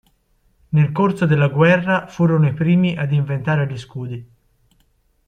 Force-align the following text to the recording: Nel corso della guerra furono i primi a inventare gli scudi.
Nel 0.69 0.91
corso 0.91 1.27
della 1.27 1.47
guerra 1.49 2.07
furono 2.07 2.47
i 2.47 2.53
primi 2.55 2.97
a 2.97 3.07
inventare 3.07 3.71
gli 3.71 3.77
scudi. 3.77 4.31